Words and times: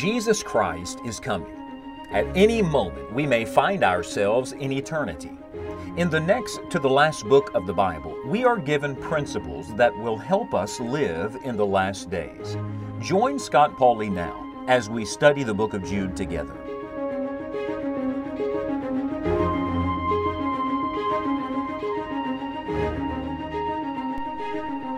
Jesus 0.00 0.42
Christ 0.42 0.98
is 1.06 1.18
coming. 1.18 1.56
At 2.10 2.26
any 2.36 2.60
moment, 2.62 3.12
we 3.12 3.26
may 3.26 3.44
find 3.44 3.82
ourselves 3.82 4.52
in 4.52 4.72
eternity. 4.72 5.32
In 5.96 6.10
the 6.10 6.20
next 6.20 6.60
to 6.70 6.78
the 6.78 6.88
last 6.88 7.26
book 7.28 7.50
of 7.54 7.66
the 7.66 7.72
Bible, 7.72 8.16
we 8.26 8.44
are 8.44 8.58
given 8.58 8.94
principles 8.96 9.74
that 9.76 9.96
will 9.96 10.18
help 10.18 10.54
us 10.54 10.80
live 10.80 11.36
in 11.44 11.56
the 11.56 11.66
last 11.66 12.10
days. 12.10 12.56
Join 13.00 13.38
Scott 13.38 13.76
Pauley 13.76 14.12
now 14.12 14.64
as 14.68 14.90
we 14.90 15.04
study 15.04 15.42
the 15.42 15.54
book 15.54 15.74
of 15.74 15.84
Jude 15.84 16.16
together. 16.16 16.59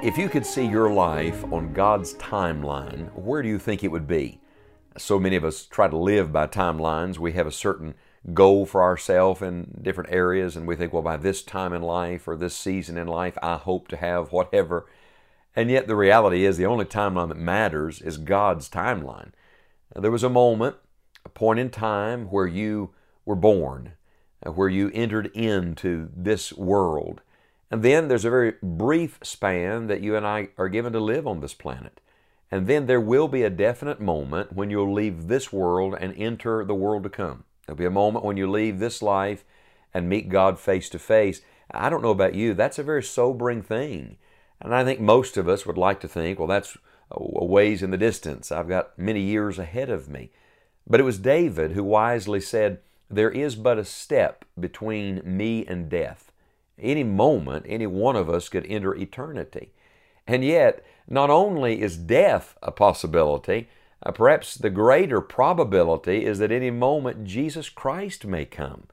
If 0.03 0.19
you 0.19 0.29
could 0.29 0.45
see 0.45 0.67
your 0.67 0.93
life 0.93 1.45
on 1.53 1.73
God's 1.73 2.15
timeline, 2.15 3.15
where 3.15 3.41
do 3.41 3.49
you 3.49 3.61
think 3.61 3.85
it 3.85 3.93
would 3.93 4.09
be? 4.09 4.41
So 4.97 5.17
many 5.17 5.37
of 5.37 5.45
us 5.45 5.65
try 5.65 5.87
to 5.87 5.97
live 5.97 6.33
by 6.33 6.49
timelines. 6.49 7.19
We 7.19 7.35
have 7.35 7.47
a 7.47 7.53
certain 7.53 7.95
goal 8.35 8.67
for 8.67 8.83
ourselves 8.83 9.43
in 9.43 9.79
different 9.81 10.11
areas, 10.11 10.57
and 10.57 10.67
we 10.67 10.75
think, 10.75 10.93
well, 10.93 11.03
by 11.03 11.19
this 11.19 11.45
time 11.45 11.73
in 11.73 11.83
life 11.83 12.27
or 12.27 12.35
this 12.35 12.57
season 12.57 12.99
in 12.99 13.07
life, 13.07 13.39
I 13.45 13.55
hope 13.55 13.87
to 13.89 13.97
have 13.97 14.33
whatever. 14.33 14.87
And 15.55 15.71
yet, 15.71 15.87
the 15.87 15.95
reality 15.95 16.45
is, 16.45 16.57
the 16.57 16.67
only 16.67 16.85
timeline 16.85 17.29
that 17.29 17.39
matters 17.39 18.03
is 18.03 18.19
God's 18.19 18.69
timeline. 18.69 19.31
There 19.95 20.11
was 20.11 20.25
a 20.25 20.29
moment, 20.29 20.75
a 21.25 21.29
point 21.29 21.61
in 21.61 21.71
time 21.71 22.25
where 22.25 22.49
you 22.49 22.93
were 23.25 23.37
born, 23.37 23.93
where 24.45 24.69
you 24.69 24.91
entered 24.95 25.27
into 25.27 26.09
this 26.13 26.53
world. 26.53 27.21
And 27.73 27.83
then 27.83 28.09
there's 28.09 28.27
a 28.27 28.31
very 28.31 28.53
brief 28.63 29.19
span 29.23 29.87
that 29.87 30.03
you 30.03 30.15
and 30.15 30.27
I 30.27 30.51
are 30.59 30.69
given 30.69 30.93
to 30.93 31.01
live 31.01 31.27
on 31.27 31.41
this 31.41 31.55
planet. 31.55 32.03
And 32.51 32.67
then 32.67 32.85
there 32.85 33.01
will 33.01 33.29
be 33.29 33.45
a 33.45 33.51
definite 33.51 33.99
moment 33.99 34.53
when 34.53 34.69
you'll 34.69 34.93
leave 34.93 35.27
this 35.27 35.51
world 35.51 35.97
and 35.99 36.15
enter 36.19 36.67
the 36.67 36.75
world 36.75 37.03
to 37.05 37.09
come. 37.09 37.45
There'll 37.67 37.79
be 37.79 37.87
a 37.87 37.91
moment 37.91 38.27
when 38.27 38.37
you 38.37 38.51
leave 38.51 38.79
this 38.79 39.01
life 39.01 39.43
and 39.95 40.07
meet 40.07 40.29
God 40.29 40.61
face 40.61 40.91
to 40.91 40.99
face. 40.99 41.41
I 41.71 41.89
don't 41.89 42.03
know 42.03 42.11
about 42.11 42.35
you, 42.35 42.53
that's 42.53 42.79
a 42.79 42.83
very 42.83 43.03
sobering 43.03 43.63
thing. 43.63 44.19
And 44.61 44.75
I 44.75 44.85
think 44.85 45.01
most 45.01 45.39
of 45.39 45.49
us 45.49 45.65
would 45.65 45.79
like 45.79 46.01
to 46.01 46.09
think, 46.09 46.39
well, 46.39 46.49
that's 46.49 46.77
a 47.11 47.45
ways 47.45 47.83
in 47.83 47.91
the 47.91 47.97
distance. 47.97 48.53
I've 48.53 48.69
got 48.69 48.99
many 48.99 49.23
years 49.23 49.59
ahead 49.59 49.89
of 49.89 50.11
me. 50.11 50.31
But 50.87 51.01
it 51.01 51.05
was 51.05 51.19
David 51.19 51.73
who 51.73 51.85
wisely 51.85 52.41
said, 52.41 52.81
There 53.09 53.31
is 53.31 53.57
but 53.57 53.79
a 53.79 53.85
step 53.85 54.45
between 54.61 55.23
me 55.25 55.65
and 55.67 55.89
death. 55.89 56.32
Any 56.79 57.05
moment, 57.05 57.67
any 57.69 57.87
one 57.87 58.17
of 58.17 58.29
us 58.31 58.49
could 58.49 58.67
enter 58.67 58.95
eternity. 58.95 59.73
And 60.27 60.45
yet, 60.45 60.85
not 61.09 61.31
only 61.31 61.81
is 61.81 61.97
death 61.97 62.57
a 62.63 62.71
possibility, 62.71 63.69
uh, 64.05 64.13
perhaps 64.13 64.55
the 64.55 64.71
greater 64.71 65.21
probability 65.21 66.25
is 66.25 66.39
that 66.39 66.53
any 66.53 66.71
moment 66.71 67.25
Jesus 67.25 67.69
Christ 67.69 68.27
may 68.27 68.45
come. 68.45 68.85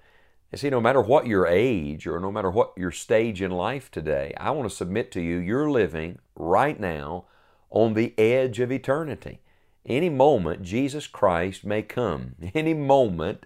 You 0.51 0.57
see, 0.57 0.69
no 0.69 0.81
matter 0.81 1.01
what 1.01 1.27
your 1.27 1.45
age 1.45 2.07
or 2.07 2.19
no 2.19 2.31
matter 2.31 2.49
what 2.49 2.73
your 2.75 2.91
stage 2.91 3.41
in 3.41 3.51
life 3.51 3.91
today, 3.91 4.33
I 4.37 4.51
want 4.51 4.67
to 4.69 4.75
submit 4.75 5.11
to 5.11 5.21
you, 5.21 5.37
you're 5.37 5.69
living 5.69 6.19
right 6.35 6.79
now 6.79 7.25
on 7.69 7.93
the 7.93 8.17
edge 8.17 8.59
of 8.59 8.71
eternity. 8.71 9.41
Any 9.85 10.09
moment, 10.09 10.63
Jesus 10.63 11.07
Christ 11.07 11.65
may 11.65 11.83
come. 11.83 12.35
Any 12.53 12.73
moment, 12.73 13.45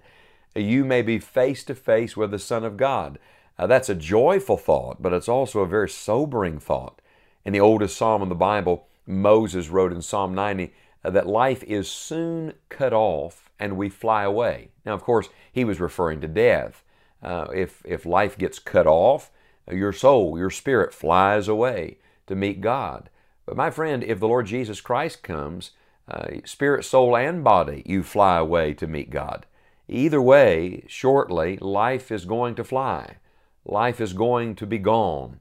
you 0.55 0.85
may 0.85 1.01
be 1.01 1.19
face 1.19 1.63
to 1.65 1.75
face 1.75 2.15
with 2.15 2.31
the 2.31 2.39
Son 2.39 2.63
of 2.63 2.77
God. 2.77 3.19
Uh, 3.57 3.67
that's 3.67 3.89
a 3.89 3.95
joyful 3.95 4.57
thought, 4.57 5.01
but 5.01 5.13
it's 5.13 5.29
also 5.29 5.59
a 5.61 5.67
very 5.67 5.89
sobering 5.89 6.59
thought. 6.59 7.01
In 7.45 7.53
the 7.53 7.59
oldest 7.59 7.97
psalm 7.97 8.21
in 8.21 8.29
the 8.29 8.35
Bible, 8.35 8.87
Moses 9.05 9.69
wrote 9.69 9.91
in 9.91 10.01
Psalm 10.01 10.33
90 10.33 10.73
uh, 11.03 11.09
that 11.09 11.27
life 11.27 11.63
is 11.63 11.89
soon 11.89 12.53
cut 12.69 12.93
off 12.93 13.49
and 13.59 13.77
we 13.77 13.89
fly 13.89 14.23
away. 14.23 14.69
Now, 14.85 14.93
of 14.93 15.03
course, 15.03 15.29
he 15.51 15.63
was 15.63 15.79
referring 15.79 16.21
to 16.21 16.27
death. 16.27 16.83
Uh, 17.21 17.47
if, 17.53 17.81
if 17.85 18.05
life 18.05 18.37
gets 18.37 18.59
cut 18.59 18.87
off, 18.87 19.31
uh, 19.69 19.75
your 19.75 19.93
soul, 19.93 20.37
your 20.37 20.49
spirit 20.49 20.93
flies 20.93 21.47
away 21.47 21.97
to 22.27 22.35
meet 22.35 22.61
God. 22.61 23.09
But 23.45 23.57
my 23.57 23.69
friend, 23.69 24.03
if 24.03 24.19
the 24.19 24.27
Lord 24.27 24.47
Jesus 24.47 24.81
Christ 24.81 25.23
comes, 25.23 25.71
uh, 26.07 26.27
spirit, 26.45 26.83
soul, 26.83 27.15
and 27.15 27.43
body, 27.43 27.83
you 27.85 28.03
fly 28.03 28.37
away 28.37 28.73
to 28.73 28.87
meet 28.87 29.09
God. 29.09 29.45
Either 29.87 30.21
way, 30.21 30.85
shortly, 30.87 31.57
life 31.57 32.11
is 32.11 32.25
going 32.25 32.55
to 32.55 32.63
fly. 32.63 33.17
Life 33.65 34.01
is 34.01 34.13
going 34.13 34.55
to 34.55 34.67
be 34.67 34.77
gone 34.77 35.39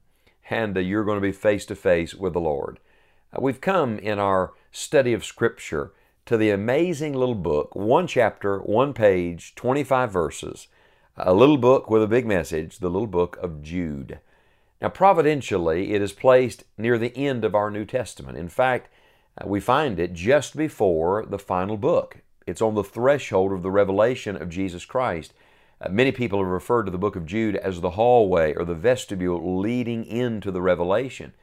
and 0.49 0.77
uh, 0.77 0.79
you're 0.79 1.03
going 1.03 1.17
to 1.17 1.21
be 1.21 1.31
face 1.31 1.65
to 1.65 1.75
face 1.75 2.13
with 2.13 2.33
the 2.33 2.39
Lord. 2.39 2.79
Uh, 3.33 3.41
we've 3.41 3.61
come 3.61 3.97
in 3.99 4.19
our 4.19 4.53
study 4.71 5.13
of 5.13 5.25
Scripture 5.25 5.91
to 6.25 6.37
the 6.37 6.49
amazing 6.49 7.13
little 7.13 7.35
book, 7.35 7.75
one 7.75 8.07
chapter, 8.07 8.59
one 8.59 8.93
page, 8.93 9.55
25 9.55 10.11
verses, 10.11 10.67
a 11.17 11.33
little 11.33 11.57
book 11.57 11.89
with 11.89 12.01
a 12.01 12.07
big 12.07 12.25
message, 12.25 12.79
the 12.79 12.89
little 12.89 13.07
book 13.07 13.37
of 13.41 13.61
Jude. 13.61 14.19
Now, 14.81 14.89
providentially, 14.89 15.93
it 15.93 16.01
is 16.01 16.13
placed 16.13 16.63
near 16.77 16.97
the 16.97 17.15
end 17.17 17.43
of 17.45 17.55
our 17.55 17.69
New 17.69 17.85
Testament. 17.85 18.37
In 18.37 18.49
fact, 18.49 18.89
uh, 19.37 19.47
we 19.47 19.59
find 19.59 19.99
it 19.99 20.13
just 20.13 20.55
before 20.55 21.25
the 21.25 21.39
final 21.39 21.77
book. 21.77 22.17
It's 22.45 22.61
on 22.61 22.75
the 22.75 22.83
threshold 22.83 23.51
of 23.51 23.63
the 23.63 23.71
revelation 23.71 24.35
of 24.35 24.49
Jesus 24.49 24.85
Christ. 24.85 25.33
Uh, 25.83 25.89
many 25.89 26.11
people 26.11 26.39
have 26.39 26.47
referred 26.47 26.83
to 26.83 26.91
the 26.91 26.97
book 26.97 27.15
of 27.15 27.25
Jude 27.25 27.55
as 27.57 27.81
the 27.81 27.91
hallway 27.91 28.53
or 28.53 28.63
the 28.63 28.75
vestibule 28.75 29.59
leading 29.59 30.05
into 30.05 30.51
the 30.51 30.61
revelation. 30.61 31.33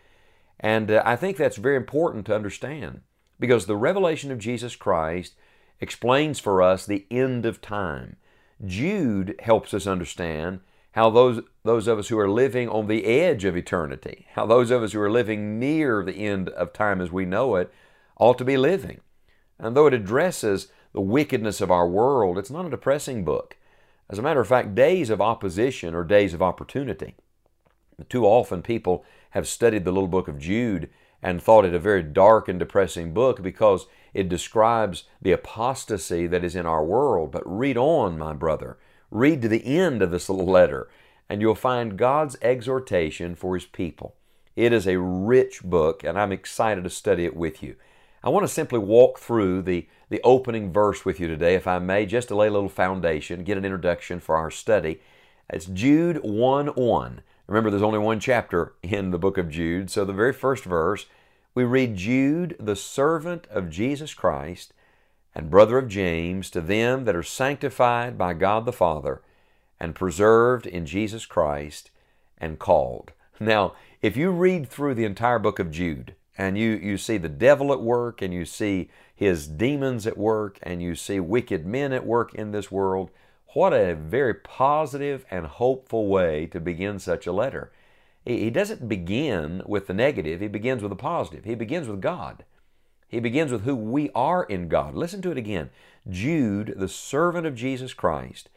And 0.58 0.90
uh, 0.90 1.02
I 1.04 1.16
think 1.16 1.36
that's 1.36 1.56
very 1.56 1.76
important 1.76 2.26
to 2.26 2.34
understand 2.34 3.02
because 3.38 3.66
the 3.66 3.76
revelation 3.76 4.30
of 4.30 4.38
Jesus 4.38 4.76
Christ 4.76 5.34
explains 5.80 6.38
for 6.38 6.62
us 6.62 6.84
the 6.84 7.06
end 7.10 7.46
of 7.46 7.60
time. 7.60 8.16
Jude 8.64 9.34
helps 9.40 9.72
us 9.72 9.86
understand 9.86 10.60
how 10.92 11.08
those, 11.08 11.42
those 11.64 11.86
of 11.86 11.98
us 11.98 12.08
who 12.08 12.18
are 12.18 12.28
living 12.28 12.68
on 12.68 12.86
the 12.86 13.06
edge 13.06 13.44
of 13.44 13.56
eternity, 13.56 14.26
how 14.34 14.44
those 14.44 14.70
of 14.70 14.82
us 14.82 14.92
who 14.92 15.00
are 15.00 15.10
living 15.10 15.58
near 15.58 16.02
the 16.02 16.12
end 16.12 16.48
of 16.50 16.72
time 16.72 17.00
as 17.00 17.10
we 17.10 17.24
know 17.24 17.56
it, 17.56 17.72
ought 18.18 18.36
to 18.38 18.44
be 18.44 18.56
living. 18.56 19.00
And 19.58 19.76
though 19.76 19.86
it 19.86 19.94
addresses 19.94 20.68
the 20.92 21.00
wickedness 21.00 21.60
of 21.60 21.70
our 21.70 21.88
world, 21.88 22.36
it's 22.36 22.50
not 22.50 22.66
a 22.66 22.70
depressing 22.70 23.24
book. 23.24 23.56
As 24.10 24.18
a 24.18 24.22
matter 24.22 24.40
of 24.40 24.48
fact, 24.48 24.74
days 24.74 25.08
of 25.08 25.20
opposition 25.20 25.94
are 25.94 26.02
days 26.02 26.34
of 26.34 26.42
opportunity. 26.42 27.14
Too 28.08 28.26
often 28.26 28.60
people 28.60 29.04
have 29.30 29.46
studied 29.46 29.84
the 29.84 29.92
little 29.92 30.08
book 30.08 30.26
of 30.26 30.38
Jude 30.38 30.90
and 31.22 31.40
thought 31.40 31.64
it 31.64 31.74
a 31.74 31.78
very 31.78 32.02
dark 32.02 32.48
and 32.48 32.58
depressing 32.58 33.14
book 33.14 33.40
because 33.40 33.86
it 34.12 34.28
describes 34.28 35.04
the 35.22 35.30
apostasy 35.30 36.26
that 36.26 36.42
is 36.42 36.56
in 36.56 36.66
our 36.66 36.84
world. 36.84 37.30
But 37.30 37.42
read 37.46 37.76
on, 37.76 38.18
my 38.18 38.32
brother. 38.32 38.78
Read 39.12 39.42
to 39.42 39.48
the 39.48 39.64
end 39.64 40.02
of 40.02 40.10
this 40.10 40.28
little 40.28 40.46
letter, 40.46 40.88
and 41.28 41.40
you'll 41.40 41.54
find 41.54 41.96
God's 41.96 42.36
exhortation 42.42 43.36
for 43.36 43.54
His 43.54 43.66
people. 43.66 44.16
It 44.56 44.72
is 44.72 44.88
a 44.88 44.98
rich 44.98 45.62
book, 45.62 46.02
and 46.02 46.18
I'm 46.18 46.32
excited 46.32 46.82
to 46.82 46.90
study 46.90 47.24
it 47.24 47.36
with 47.36 47.62
you. 47.62 47.76
I 48.22 48.28
want 48.28 48.44
to 48.44 48.52
simply 48.52 48.78
walk 48.78 49.18
through 49.18 49.62
the, 49.62 49.86
the 50.10 50.20
opening 50.22 50.72
verse 50.72 51.06
with 51.06 51.20
you 51.20 51.26
today, 51.26 51.54
if 51.54 51.66
I 51.66 51.78
may, 51.78 52.04
just 52.04 52.28
to 52.28 52.36
lay 52.36 52.48
a 52.48 52.50
little 52.50 52.68
foundation, 52.68 53.44
get 53.44 53.56
an 53.56 53.64
introduction 53.64 54.20
for 54.20 54.36
our 54.36 54.50
study. 54.50 55.00
It's 55.48 55.64
Jude 55.64 56.18
1 56.22 56.66
1. 56.68 57.22
Remember, 57.46 57.70
there's 57.70 57.82
only 57.82 57.98
one 57.98 58.20
chapter 58.20 58.74
in 58.82 59.10
the 59.10 59.18
book 59.18 59.38
of 59.38 59.50
Jude, 59.50 59.90
so 59.90 60.04
the 60.04 60.12
very 60.12 60.34
first 60.34 60.64
verse, 60.64 61.06
we 61.54 61.64
read 61.64 61.96
Jude, 61.96 62.56
the 62.60 62.76
servant 62.76 63.46
of 63.50 63.70
Jesus 63.70 64.12
Christ 64.12 64.74
and 65.34 65.50
brother 65.50 65.78
of 65.78 65.88
James, 65.88 66.50
to 66.50 66.60
them 66.60 67.06
that 67.06 67.16
are 67.16 67.22
sanctified 67.22 68.18
by 68.18 68.34
God 68.34 68.66
the 68.66 68.72
Father 68.72 69.22
and 69.80 69.94
preserved 69.94 70.66
in 70.66 70.84
Jesus 70.84 71.24
Christ 71.24 71.90
and 72.36 72.58
called. 72.58 73.12
Now, 73.40 73.72
if 74.02 74.16
you 74.16 74.30
read 74.30 74.68
through 74.68 74.94
the 74.94 75.06
entire 75.06 75.38
book 75.38 75.58
of 75.58 75.70
Jude, 75.70 76.14
and 76.40 76.56
you, 76.56 76.70
you 76.70 76.96
see 76.96 77.18
the 77.18 77.28
devil 77.28 77.70
at 77.70 77.82
work, 77.82 78.22
and 78.22 78.32
you 78.32 78.46
see 78.46 78.88
his 79.14 79.46
demons 79.46 80.06
at 80.06 80.16
work, 80.16 80.58
and 80.62 80.82
you 80.82 80.94
see 80.94 81.20
wicked 81.20 81.66
men 81.66 81.92
at 81.92 82.06
work 82.06 82.34
in 82.34 82.50
this 82.50 82.72
world. 82.72 83.10
What 83.48 83.74
a 83.74 83.94
very 83.94 84.32
positive 84.32 85.26
and 85.30 85.44
hopeful 85.44 86.06
way 86.06 86.46
to 86.46 86.58
begin 86.58 86.98
such 86.98 87.26
a 87.26 87.32
letter. 87.32 87.70
He 88.24 88.48
doesn't 88.48 88.88
begin 88.88 89.60
with 89.66 89.86
the 89.86 89.92
negative, 89.92 90.40
he 90.40 90.48
begins 90.48 90.80
with 90.80 90.88
the 90.88 90.96
positive. 90.96 91.44
He 91.44 91.54
begins 91.54 91.88
with 91.88 92.00
God. 92.00 92.46
He 93.06 93.20
begins 93.20 93.52
with 93.52 93.64
who 93.64 93.76
we 93.76 94.10
are 94.14 94.44
in 94.44 94.68
God. 94.68 94.94
Listen 94.94 95.20
to 95.20 95.30
it 95.30 95.36
again. 95.36 95.68
Jude, 96.08 96.72
the 96.74 96.88
servant 96.88 97.46
of 97.46 97.54
Jesus 97.54 97.92
Christ, 97.92 98.48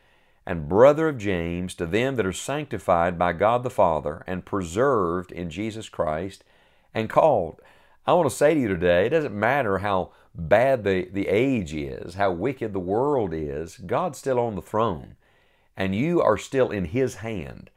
and 0.46 0.70
brother 0.70 1.10
of 1.10 1.18
James, 1.18 1.76
to 1.76 1.86
them 1.86 2.16
that 2.16 2.26
are 2.26 2.32
sanctified 2.32 3.20
by 3.20 3.34
God 3.34 3.62
the 3.62 3.70
Father 3.70 4.24
and 4.26 4.46
preserved 4.46 5.34
in 5.34 5.50
Jesus 5.50 5.90
Christ 5.90 6.46
and 6.94 7.10
called. 7.10 7.62
I 8.06 8.14
want 8.14 8.30
to 8.30 8.36
say 8.36 8.54
to 8.54 8.60
you 8.60 8.68
today, 8.68 9.06
it 9.06 9.10
doesn't 9.10 9.34
matter 9.34 9.80
how 9.80 10.12
bad 10.36 10.84
the, 10.84 11.08
the 11.12 11.28
age 11.28 11.74
is, 11.74 12.16
how 12.16 12.32
wicked 12.32 12.74
the 12.74 12.80
world 12.80 13.34
is, 13.34 13.78
God's 13.78 14.18
still 14.18 14.40
on 14.40 14.56
the 14.56 14.62
throne, 14.62 15.16
and 15.78 15.96
you 15.96 16.22
are 16.22 16.38
still 16.38 16.72
in 16.72 16.86
His 16.86 17.16
hand. 17.16 17.70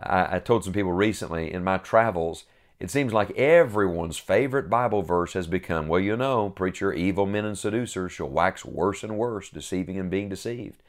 I, 0.00 0.36
I 0.36 0.38
told 0.38 0.64
some 0.64 0.72
people 0.72 0.92
recently 0.92 1.52
in 1.52 1.64
my 1.64 1.78
travels, 1.78 2.44
it 2.80 2.90
seems 2.90 3.12
like 3.12 3.30
everyone's 3.32 4.18
favorite 4.18 4.68
Bible 4.68 5.02
verse 5.02 5.32
has 5.32 5.46
become, 5.46 5.88
well, 5.88 6.00
you 6.00 6.16
know, 6.16 6.50
preacher, 6.50 6.92
evil 6.92 7.24
men 7.24 7.44
and 7.44 7.56
seducers 7.56 8.12
shall 8.12 8.28
wax 8.28 8.64
worse 8.64 9.02
and 9.02 9.16
worse, 9.16 9.48
deceiving 9.48 9.98
and 9.98 10.10
being 10.10 10.28
deceived. 10.28 10.82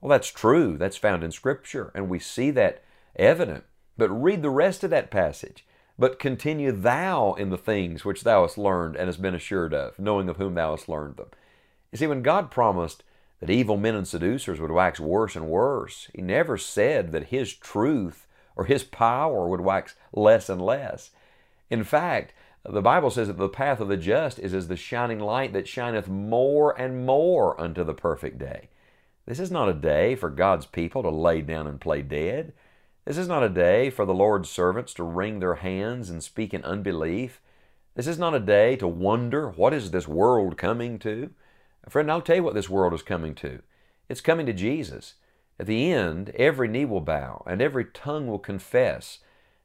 Well, 0.00 0.10
that's 0.10 0.28
true. 0.28 0.76
That's 0.76 0.96
found 0.96 1.24
in 1.24 1.32
Scripture, 1.32 1.90
and 1.94 2.08
we 2.08 2.18
see 2.18 2.50
that 2.52 2.82
evident. 3.16 3.64
But 3.96 4.10
read 4.10 4.42
the 4.42 4.50
rest 4.50 4.84
of 4.84 4.90
that 4.90 5.10
passage. 5.10 5.64
But 6.00 6.18
continue 6.18 6.72
thou 6.72 7.34
in 7.34 7.50
the 7.50 7.58
things 7.58 8.06
which 8.06 8.24
thou 8.24 8.40
hast 8.40 8.56
learned 8.56 8.96
and 8.96 9.06
hast 9.06 9.20
been 9.20 9.34
assured 9.34 9.74
of, 9.74 9.98
knowing 9.98 10.30
of 10.30 10.38
whom 10.38 10.54
thou 10.54 10.70
hast 10.70 10.88
learned 10.88 11.18
them. 11.18 11.28
You 11.92 11.98
see, 11.98 12.06
when 12.06 12.22
God 12.22 12.50
promised 12.50 13.04
that 13.38 13.50
evil 13.50 13.76
men 13.76 13.94
and 13.94 14.08
seducers 14.08 14.58
would 14.60 14.70
wax 14.70 14.98
worse 14.98 15.36
and 15.36 15.48
worse, 15.48 16.08
He 16.14 16.22
never 16.22 16.56
said 16.56 17.12
that 17.12 17.26
His 17.26 17.52
truth 17.52 18.26
or 18.56 18.64
His 18.64 18.82
power 18.82 19.46
would 19.46 19.60
wax 19.60 19.94
less 20.10 20.48
and 20.48 20.62
less. 20.62 21.10
In 21.68 21.84
fact, 21.84 22.32
the 22.64 22.80
Bible 22.80 23.10
says 23.10 23.28
that 23.28 23.36
the 23.36 23.50
path 23.50 23.78
of 23.78 23.88
the 23.88 23.98
just 23.98 24.38
is 24.38 24.54
as 24.54 24.68
the 24.68 24.76
shining 24.76 25.20
light 25.20 25.52
that 25.52 25.68
shineth 25.68 26.08
more 26.08 26.80
and 26.80 27.04
more 27.04 27.60
unto 27.60 27.84
the 27.84 27.92
perfect 27.92 28.38
day. 28.38 28.70
This 29.26 29.38
is 29.38 29.50
not 29.50 29.68
a 29.68 29.74
day 29.74 30.14
for 30.14 30.30
God's 30.30 30.64
people 30.64 31.02
to 31.02 31.10
lay 31.10 31.42
down 31.42 31.66
and 31.66 31.78
play 31.78 32.00
dead. 32.00 32.54
This 33.04 33.16
is 33.16 33.28
not 33.28 33.42
a 33.42 33.48
day 33.48 33.88
for 33.90 34.04
the 34.04 34.14
Lord's 34.14 34.50
servants 34.50 34.92
to 34.94 35.02
wring 35.02 35.40
their 35.40 35.56
hands 35.56 36.10
and 36.10 36.22
speak 36.22 36.52
in 36.52 36.62
unbelief. 36.64 37.40
This 37.94 38.06
is 38.06 38.18
not 38.18 38.34
a 38.34 38.40
day 38.40 38.76
to 38.76 38.86
wonder, 38.86 39.48
what 39.48 39.72
is 39.72 39.90
this 39.90 40.06
world 40.06 40.58
coming 40.58 40.98
to? 41.00 41.30
Friend, 41.88 42.10
I'll 42.10 42.20
tell 42.20 42.36
you 42.36 42.42
what 42.42 42.54
this 42.54 42.68
world 42.68 42.92
is 42.92 43.02
coming 43.02 43.34
to. 43.36 43.62
It's 44.08 44.20
coming 44.20 44.44
to 44.46 44.52
Jesus. 44.52 45.14
At 45.58 45.66
the 45.66 45.92
end, 45.92 46.30
every 46.30 46.68
knee 46.68 46.84
will 46.84 47.00
bow 47.00 47.42
and 47.46 47.62
every 47.62 47.86
tongue 47.86 48.26
will 48.26 48.38
confess 48.38 49.18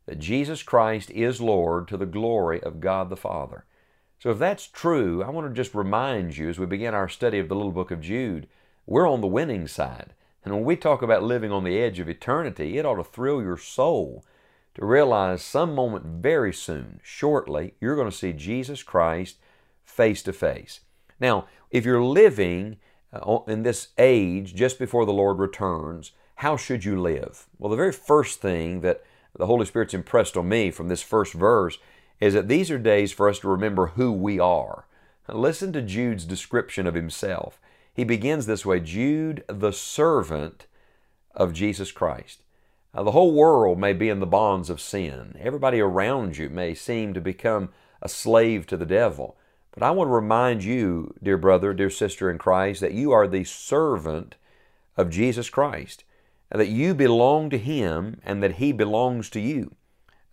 that 0.05 0.19
Jesus 0.19 0.63
Christ 0.63 1.09
is 1.11 1.41
Lord 1.41 1.87
to 1.89 1.97
the 1.97 2.05
glory 2.05 2.61
of 2.63 2.79
God 2.79 3.09
the 3.09 3.17
Father. 3.17 3.65
So, 4.19 4.31
if 4.31 4.39
that's 4.39 4.67
true, 4.67 5.23
I 5.23 5.29
want 5.29 5.47
to 5.47 5.53
just 5.53 5.75
remind 5.75 6.37
you 6.37 6.49
as 6.49 6.57
we 6.57 6.65
begin 6.65 6.93
our 6.93 7.09
study 7.09 7.37
of 7.39 7.49
the 7.49 7.55
little 7.55 7.71
book 7.71 7.91
of 7.91 8.01
Jude, 8.01 8.47
we're 8.85 9.09
on 9.09 9.21
the 9.21 9.27
winning 9.27 9.67
side. 9.67 10.13
And 10.45 10.53
when 10.53 10.63
we 10.63 10.75
talk 10.75 11.01
about 11.01 11.23
living 11.23 11.51
on 11.51 11.63
the 11.63 11.79
edge 11.79 11.99
of 11.99 12.07
eternity, 12.07 12.77
it 12.77 12.85
ought 12.85 12.95
to 12.95 13.03
thrill 13.03 13.41
your 13.41 13.57
soul 13.57 14.23
to 14.75 14.85
realize 14.85 15.41
some 15.41 15.73
moment 15.73 16.05
very 16.05 16.53
soon, 16.53 16.99
shortly, 17.01 17.73
you're 17.81 17.95
going 17.95 18.09
to 18.09 18.15
see 18.15 18.33
Jesus 18.33 18.83
Christ 18.83 19.37
face 19.83 20.21
to 20.23 20.33
face. 20.33 20.81
Now, 21.19 21.47
if 21.71 21.85
you're 21.85 22.03
living 22.03 22.77
uh, 23.11 23.39
in 23.47 23.63
this 23.63 23.89
age 23.97 24.53
just 24.53 24.77
before 24.77 25.05
the 25.05 25.13
Lord 25.13 25.39
returns, 25.39 26.11
how 26.35 26.57
should 26.57 26.83
you 26.85 27.01
live? 27.01 27.47
Well, 27.57 27.71
the 27.71 27.77
very 27.77 27.93
first 27.93 28.41
thing 28.41 28.81
that 28.81 29.03
the 29.37 29.45
Holy 29.45 29.65
Spirit's 29.65 29.93
impressed 29.93 30.37
on 30.37 30.49
me 30.49 30.71
from 30.71 30.89
this 30.89 31.01
first 31.01 31.33
verse 31.33 31.77
is 32.19 32.33
that 32.33 32.49
these 32.49 32.69
are 32.69 32.77
days 32.77 33.11
for 33.11 33.29
us 33.29 33.39
to 33.39 33.47
remember 33.47 33.87
who 33.87 34.11
we 34.11 34.39
are. 34.39 34.85
listen 35.27 35.73
to 35.73 35.81
Jude's 35.81 36.25
description 36.25 36.85
of 36.85 36.93
himself. 36.93 37.59
He 37.95 38.03
begins 38.03 38.45
this 38.45 38.65
way 38.65 38.81
Jude, 38.81 39.43
the 39.47 39.71
servant 39.71 40.67
of 41.33 41.53
Jesus 41.53 41.91
Christ. 41.91 42.43
Now, 42.93 43.03
the 43.03 43.11
whole 43.11 43.33
world 43.33 43.79
may 43.79 43.93
be 43.93 44.09
in 44.09 44.19
the 44.19 44.25
bonds 44.25 44.69
of 44.69 44.81
sin. 44.81 45.35
Everybody 45.39 45.79
around 45.79 46.37
you 46.37 46.49
may 46.49 46.73
seem 46.73 47.13
to 47.13 47.21
become 47.21 47.69
a 48.01 48.09
slave 48.09 48.67
to 48.67 48.77
the 48.77 48.85
devil. 48.85 49.37
But 49.71 49.83
I 49.83 49.91
want 49.91 50.09
to 50.09 50.13
remind 50.13 50.63
you, 50.63 51.13
dear 51.21 51.37
brother, 51.37 51.73
dear 51.73 51.89
sister 51.89 52.29
in 52.29 52.37
Christ, 52.37 52.79
that 52.81 52.93
you 52.93 53.11
are 53.11 53.27
the 53.27 53.43
servant 53.43 54.35
of 54.95 55.09
Jesus 55.09 55.49
Christ, 55.49 56.05
and 56.49 56.61
that 56.61 56.69
you 56.69 56.93
belong 56.93 57.49
to 57.49 57.57
Him 57.57 58.21
and 58.23 58.41
that 58.41 58.53
He 58.53 58.71
belongs 58.71 59.29
to 59.31 59.41
you. 59.41 59.75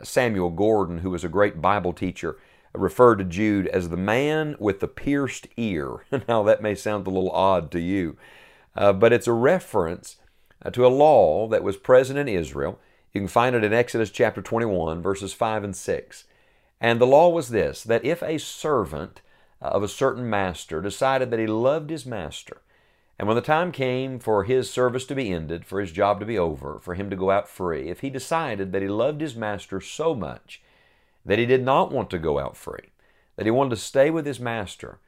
Samuel 0.02 0.50
Gordon, 0.50 0.98
who 0.98 1.10
was 1.10 1.24
a 1.24 1.28
great 1.28 1.60
Bible 1.60 1.92
teacher, 1.92 2.38
referred 2.74 3.16
to 3.16 3.24
Jude 3.24 3.66
as 3.68 3.88
the 3.88 3.96
man 3.96 4.56
with 4.58 4.80
the 4.80 4.88
pierced 4.88 5.46
ear. 5.56 6.04
now, 6.28 6.42
that 6.42 6.62
may 6.62 6.74
sound 6.74 7.06
a 7.06 7.10
little 7.10 7.30
odd 7.30 7.70
to 7.72 7.80
you, 7.80 8.16
uh, 8.76 8.92
but 8.92 9.12
it's 9.12 9.26
a 9.26 9.32
reference 9.32 10.16
uh, 10.64 10.70
to 10.70 10.86
a 10.86 10.88
law 10.88 11.48
that 11.48 11.64
was 11.64 11.76
present 11.76 12.18
in 12.18 12.28
Israel. 12.28 12.78
You 13.12 13.20
can 13.20 13.28
find 13.28 13.54
it 13.54 13.64
in 13.64 13.72
Exodus 13.72 14.10
chapter 14.10 14.40
21, 14.40 15.02
verses 15.02 15.32
5 15.32 15.64
and 15.64 15.76
6. 15.76 16.24
And 16.80 17.00
the 17.00 17.06
law 17.06 17.28
was 17.28 17.50
this 17.50 17.84
that 17.84 18.04
if 18.04 18.22
a 18.22 18.38
servant 18.38 19.20
of 19.60 19.82
a 19.82 19.88
certain 19.88 20.28
master 20.28 20.80
decided 20.80 21.30
that 21.30 21.38
he 21.38 21.46
loved 21.46 21.90
his 21.90 22.04
master. 22.04 22.62
And 23.18 23.28
when 23.28 23.36
the 23.36 23.42
time 23.42 23.70
came 23.70 24.18
for 24.18 24.44
his 24.44 24.68
service 24.68 25.04
to 25.06 25.14
be 25.14 25.30
ended, 25.30 25.64
for 25.64 25.80
his 25.80 25.92
job 25.92 26.18
to 26.18 26.26
be 26.26 26.38
over, 26.38 26.80
for 26.80 26.94
him 26.94 27.08
to 27.10 27.16
go 27.16 27.30
out 27.30 27.48
free, 27.48 27.88
if 27.88 28.00
he 28.00 28.10
decided 28.10 28.72
that 28.72 28.82
he 28.82 28.88
loved 28.88 29.20
his 29.20 29.36
master 29.36 29.80
so 29.80 30.14
much 30.14 30.60
that 31.24 31.38
he 31.38 31.46
did 31.46 31.64
not 31.64 31.92
want 31.92 32.10
to 32.10 32.18
go 32.18 32.38
out 32.38 32.56
free, 32.56 32.90
that 33.36 33.46
he 33.46 33.50
wanted 33.50 33.70
to 33.70 33.76
stay 33.76 34.10
with 34.10 34.26
his 34.26 34.40
master, 34.40 34.98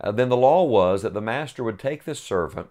uh, 0.00 0.12
then 0.12 0.28
the 0.28 0.36
law 0.36 0.64
was 0.64 1.02
that 1.02 1.14
the 1.14 1.20
master 1.20 1.62
would 1.64 1.78
take 1.78 2.04
this 2.04 2.20
servant 2.20 2.68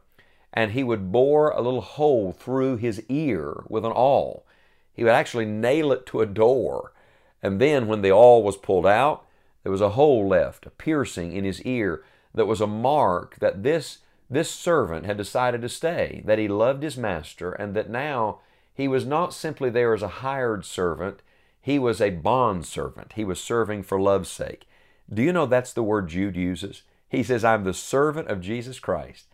and 0.53 0.71
he 0.71 0.83
would 0.83 1.11
bore 1.11 1.49
a 1.49 1.61
little 1.61 1.81
hole 1.81 2.31
through 2.31 2.77
his 2.77 3.03
ear 3.09 3.63
with 3.67 3.83
an 3.83 3.91
awl. 3.91 4.45
He 4.93 5.03
would 5.03 5.13
actually 5.13 5.45
nail 5.45 5.91
it 5.91 6.05
to 6.07 6.21
a 6.21 6.27
door. 6.27 6.93
And 7.41 7.59
then 7.59 7.87
when 7.87 8.03
the 8.03 8.11
awl 8.11 8.43
was 8.43 8.55
pulled 8.55 8.85
out, 8.85 9.25
there 9.63 9.71
was 9.71 9.81
a 9.81 9.89
hole 9.89 10.27
left, 10.27 10.67
a 10.67 10.69
piercing 10.69 11.33
in 11.33 11.43
his 11.43 11.61
ear 11.63 12.03
that 12.35 12.45
was 12.45 12.61
a 12.61 12.67
mark 12.67 13.37
that 13.39 13.63
this, 13.63 13.99
this 14.29 14.51
servant 14.51 15.05
had 15.05 15.17
decided 15.17 15.61
to 15.61 15.69
stay, 15.69 16.21
that 16.25 16.39
he 16.39 16.47
loved 16.47 16.83
his 16.83 16.97
master, 16.97 17.51
and 17.53 17.73
that 17.73 17.89
now 17.89 18.39
he 18.73 18.87
was 18.87 19.05
not 19.05 19.33
simply 19.33 19.69
there 19.69 19.93
as 19.93 20.01
a 20.01 20.07
hired 20.07 20.65
servant, 20.65 21.21
he 21.63 21.79
was 21.79 22.01
a 22.01 22.09
bond 22.09 22.65
servant. 22.65 23.13
He 23.15 23.23
was 23.23 23.41
serving 23.41 23.83
for 23.83 23.99
love's 23.99 24.29
sake. 24.29 24.67
Do 25.11 25.21
you 25.21 25.31
know 25.31 25.45
that's 25.45 25.71
the 25.71 25.81
word 25.81 26.09
Jude 26.09 26.35
uses? 26.35 26.83
He 27.07 27.23
says, 27.23 27.45
I'm 27.45 27.63
the 27.63 27.73
servant 27.73 28.27
of 28.27 28.41
Jesus 28.41 28.79
Christ. 28.79 29.27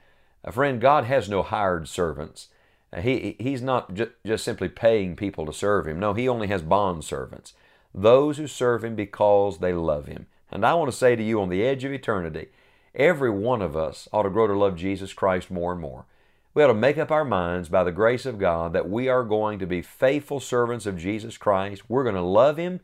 A 0.43 0.51
friend, 0.51 0.79
God 0.79 1.05
has 1.05 1.27
no 1.27 1.41
hired 1.41 1.87
servants. 1.87 2.49
Uh, 2.93 3.01
he, 3.01 3.35
he's 3.39 3.63
not 3.63 3.95
just, 3.95 4.11
just 4.23 4.45
simply 4.45 4.69
paying 4.69 5.15
people 5.15 5.47
to 5.47 5.51
serve 5.51 5.87
Him. 5.87 5.99
No, 5.99 6.13
He 6.13 6.29
only 6.29 6.47
has 6.47 6.61
bond 6.61 7.03
servants 7.03 7.53
those 7.95 8.37
who 8.37 8.45
serve 8.45 8.83
Him 8.83 8.95
because 8.95 9.57
they 9.57 9.73
love 9.73 10.05
Him. 10.05 10.27
And 10.51 10.63
I 10.63 10.75
want 10.75 10.91
to 10.91 10.97
say 10.97 11.15
to 11.15 11.23
you 11.23 11.41
on 11.41 11.49
the 11.49 11.63
edge 11.63 11.83
of 11.83 11.91
eternity, 11.91 12.49
every 12.93 13.31
one 13.31 13.63
of 13.63 13.75
us 13.75 14.07
ought 14.13 14.23
to 14.23 14.29
grow 14.29 14.45
to 14.45 14.53
love 14.53 14.75
Jesus 14.75 15.13
Christ 15.13 15.49
more 15.49 15.71
and 15.71 15.81
more. 15.81 16.05
We 16.53 16.63
ought 16.63 16.67
to 16.67 16.73
make 16.73 16.97
up 16.97 17.11
our 17.11 17.25
minds 17.25 17.69
by 17.69 17.83
the 17.83 17.91
grace 17.91 18.25
of 18.25 18.39
God 18.39 18.73
that 18.73 18.89
we 18.89 19.07
are 19.07 19.23
going 19.23 19.59
to 19.59 19.67
be 19.67 19.81
faithful 19.81 20.39
servants 20.39 20.87
of 20.87 20.97
Jesus 20.97 21.37
Christ. 21.37 21.83
We're 21.87 22.03
going 22.03 22.15
to 22.15 22.21
love 22.21 22.57
Him 22.57 22.79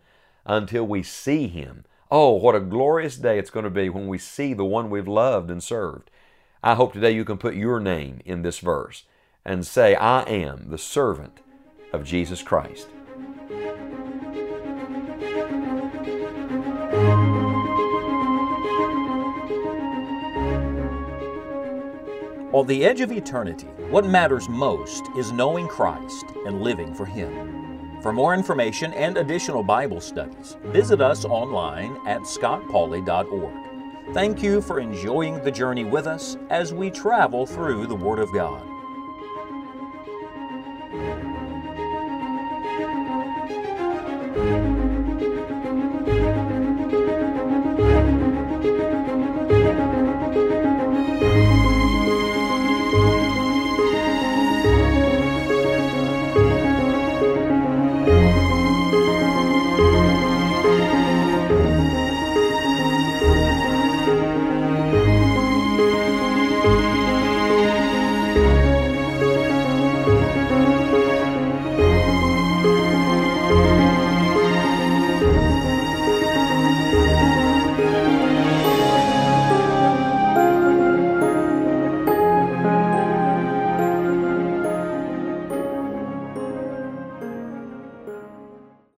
until 0.45 0.85
we 0.85 1.01
see 1.01 1.47
Him. 1.47 1.83
Oh, 2.11 2.33
what 2.33 2.56
a 2.56 2.59
glorious 2.59 3.18
day 3.18 3.40
it's 3.40 3.49
going 3.49 3.63
to 3.63 3.71
be 3.71 3.90
when 3.90 4.07
we 4.07 4.19
see 4.19 4.54
the 4.54 4.63
one 4.63 4.90
we've 4.92 5.07
loved 5.07 5.49
and 5.49 5.63
served. 5.63 6.11
I 6.63 6.75
hope 6.75 6.94
today 6.94 7.11
you 7.11 7.25
can 7.25 7.37
put 7.37 7.56
your 7.56 7.80
name 7.80 8.21
in 8.23 8.44
this 8.44 8.59
verse 8.59 9.04
and 9.44 9.66
say, 9.66 9.95
I 9.95 10.21
am 10.23 10.69
the 10.69 10.78
servant 10.78 11.40
of 11.92 12.04
Jesus 12.04 12.44
Christ. 12.44 12.87
On 22.56 22.66
the 22.66 22.85
edge 22.85 23.02
of 23.02 23.12
eternity, 23.12 23.68
what 23.90 24.06
matters 24.06 24.47
most 24.47 25.04
is 25.18 25.33
knowing 25.33 25.68
Christ 25.68 26.24
and 26.45 26.62
living 26.62 26.94
for 26.94 27.06
Him. 27.06 28.00
For 28.02 28.14
more 28.14 28.33
information 28.33 28.94
and 28.94 29.18
additional 29.18 29.62
Bible 29.62 30.00
studies, 30.00 30.56
visit 30.68 31.02
us 31.02 31.26
online 31.26 31.97
at 32.07 32.21
scottpauley.org. 32.21 34.14
Thank 34.14 34.42
you 34.42 34.62
for 34.62 34.80
enjoying 34.80 35.44
the 35.44 35.52
journey 35.52 35.83
with 35.83 36.07
us 36.07 36.38
as 36.50 36.74
we 36.74 36.90
travel 36.90 37.45
through 37.45 37.88
the 37.88 37.95
Word 37.95 38.19
of 38.19 38.31
God. 38.31 38.66